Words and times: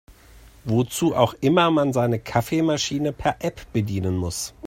Wozu 0.65 1.15
auch 1.15 1.35
immer 1.41 1.69
man 1.69 1.93
seine 1.93 2.17
Kaffeemaschine 2.17 3.13
per 3.13 3.35
App 3.43 3.71
bedienen 3.71 4.17
muss. 4.17 4.55